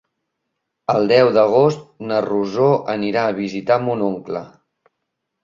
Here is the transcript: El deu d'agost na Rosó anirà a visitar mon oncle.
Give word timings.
El 0.93 1.03
deu 1.11 1.29
d'agost 1.35 1.83
na 2.13 2.23
Rosó 2.27 2.71
anirà 2.95 3.27
a 3.27 3.37
visitar 3.43 3.79
mon 3.85 4.03
oncle. 4.09 4.45